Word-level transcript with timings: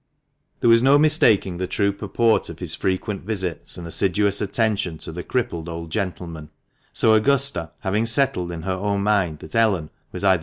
There 0.61 0.69
was 0.71 0.81
no 0.81 0.97
mistaking 0.97 1.57
the 1.57 1.67
true 1.67 1.91
purport 1.93 2.49
of 2.49 2.57
his 2.57 2.73
frequent 2.73 3.21
visits 3.23 3.77
and 3.77 3.85
assiduous 3.85 4.41
attention 4.41 4.97
to 4.97 5.11
the 5.11 5.21
crippled 5.21 5.69
old 5.69 5.91
gentleman, 5.91 6.49
so 6.91 7.13
Augusta, 7.13 7.69
having 7.81 8.07
settled 8.07 8.51
in 8.51 8.63
her 8.63 8.71
own 8.73 9.03
mind 9.03 9.37
that 9.41 9.53
Ellen 9.53 9.91
was 10.11 10.23
either 10.23 10.23
2go 10.23 10.23
THE 10.23 10.23
MANCHESTER 10.29 10.39
MAN. 10.39 10.39